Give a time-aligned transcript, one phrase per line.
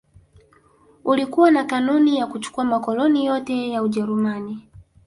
[1.03, 4.67] Ulikuwa na kanuni za kuchukua makoloni yote ya Ujerumani